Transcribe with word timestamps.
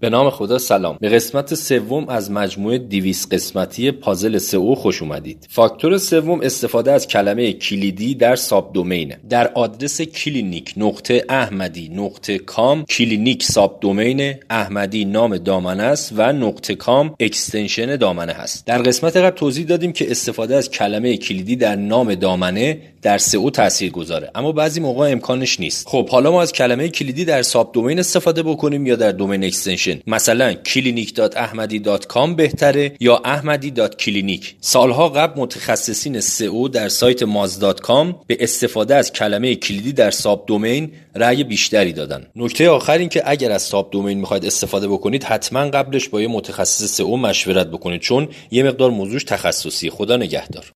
به 0.00 0.10
نام 0.10 0.30
خدا 0.30 0.58
سلام. 0.58 0.96
به 1.00 1.08
قسمت 1.08 1.54
سوم 1.54 2.08
از 2.08 2.30
مجموعه 2.30 2.78
200 2.78 3.34
قسمتی 3.34 3.90
پازل 3.90 4.38
سئو 4.38 4.74
خوش 4.74 5.02
اومدید. 5.02 5.46
فاکتور 5.50 5.98
سوم 5.98 6.40
استفاده 6.40 6.92
از 6.92 7.08
کلمه 7.08 7.52
کلیدی 7.52 8.14
در 8.14 8.36
subdomain 8.36 9.14
در 9.30 9.52
آدرس 9.54 10.00
کلینیک 10.00 10.74
نقطه 10.76 11.24
احمدی 11.28 11.88
نقطه 11.88 12.38
com 12.38 12.84
کلینیک 12.84 13.42
subdomain 13.42 14.34
احمدی 14.50 15.04
نام 15.04 15.36
دامنه 15.36 15.82
است 15.82 16.12
و 16.16 16.32
نقطه 16.32 16.74
com 16.74 17.14
extension 17.20 17.96
دامنه 17.96 18.32
هست. 18.32 18.66
در 18.66 18.82
قسمت 18.82 19.16
قبل 19.16 19.36
توضیح 19.36 19.66
دادیم 19.66 19.92
که 19.92 20.10
استفاده 20.10 20.56
از 20.56 20.70
کلمه 20.70 21.16
کلیدی 21.16 21.56
در 21.56 21.76
نام 21.76 22.14
دامنه 22.14 22.78
در 23.02 23.18
سئو 23.18 23.50
تاثیر 23.50 23.90
گذاره. 23.90 24.30
اما 24.34 24.52
بعضی 24.52 24.80
موقع 24.80 25.10
امکانش 25.12 25.60
نیست. 25.60 25.88
خب 25.88 26.08
حالا 26.08 26.30
ما 26.30 26.42
از 26.42 26.52
کلمه 26.52 26.88
کلیدی 26.88 27.24
در 27.24 27.42
subdomain 27.42 27.98
استفاده 27.98 28.42
بکنیم 28.42 28.86
یا 28.86 28.96
در 28.96 29.12
domain 29.12 29.44
extension 29.44 29.85
مثلا 30.06 30.54
clinic.ahmadi.com 30.54 32.34
بهتره 32.36 32.92
یا 33.00 33.22
ahmadi.clinic 33.24 34.44
سالها 34.60 35.08
قبل 35.08 35.40
متخصصین 35.40 36.20
سئو 36.20 36.68
در 36.68 36.88
سایت 36.88 37.24
moz.com 37.24 38.14
به 38.26 38.36
استفاده 38.40 38.94
از 38.94 39.12
کلمه 39.12 39.54
کلیدی 39.54 39.92
در 39.92 40.10
ساب 40.10 40.44
دومین 40.46 40.92
رأی 41.14 41.44
بیشتری 41.44 41.92
دادن. 41.92 42.26
نکته 42.36 42.68
آخر 42.68 42.98
این 42.98 43.08
که 43.08 43.22
اگر 43.26 43.52
از 43.52 43.62
ساب 43.62 43.90
دومین 43.90 44.18
می‌خواید 44.18 44.46
استفاده 44.46 44.88
بکنید 44.88 45.24
حتما 45.24 45.60
قبلش 45.60 46.08
با 46.08 46.22
یه 46.22 46.28
متخصص 46.28 46.84
سئو 46.84 47.16
مشورت 47.16 47.66
بکنید 47.66 48.00
چون 48.00 48.28
یه 48.50 48.62
مقدار 48.62 48.90
موضوعش 48.90 49.24
تخصصی. 49.24 49.90
خدا 49.90 50.16
نگهدار. 50.16 50.64